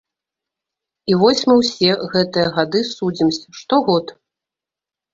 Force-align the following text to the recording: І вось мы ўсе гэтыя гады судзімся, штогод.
І 1.11 1.17
вось 1.25 1.41
мы 1.51 1.59
ўсе 1.61 1.89
гэтыя 2.15 2.47
гады 2.59 2.85
судзімся, 2.97 3.47
штогод. 3.63 4.05